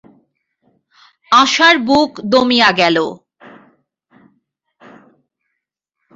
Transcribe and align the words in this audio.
আশার 1.31 1.75
বুক 1.87 2.11
দমিয়া 2.31 2.69
গেল। 2.71 2.97